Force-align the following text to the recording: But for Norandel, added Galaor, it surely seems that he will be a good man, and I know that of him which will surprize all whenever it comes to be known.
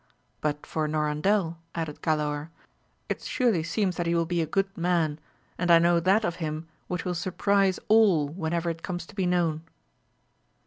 But 0.41 0.65
for 0.65 0.87
Norandel, 0.87 1.57
added 1.75 2.01
Galaor, 2.01 2.49
it 3.07 3.21
surely 3.21 3.61
seems 3.61 3.97
that 3.97 4.07
he 4.07 4.15
will 4.15 4.25
be 4.25 4.41
a 4.41 4.47
good 4.47 4.75
man, 4.75 5.19
and 5.59 5.69
I 5.69 5.77
know 5.77 5.99
that 5.99 6.25
of 6.25 6.37
him 6.37 6.67
which 6.87 7.05
will 7.05 7.13
surprize 7.13 7.79
all 7.87 8.27
whenever 8.27 8.71
it 8.71 8.81
comes 8.81 9.05
to 9.05 9.13
be 9.15 9.27
known. 9.27 9.61